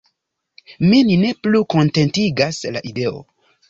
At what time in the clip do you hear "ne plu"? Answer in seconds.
1.25-1.63